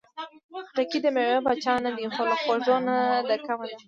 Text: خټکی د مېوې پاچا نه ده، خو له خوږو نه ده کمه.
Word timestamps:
خټکی 0.69 0.99
د 1.03 1.07
مېوې 1.15 1.37
پاچا 1.45 1.73
نه 1.83 1.89
ده، 1.95 2.03
خو 2.15 2.21
له 2.31 2.35
خوږو 2.41 2.77
نه 2.87 2.95
ده 3.27 3.35
کمه. 3.45 3.67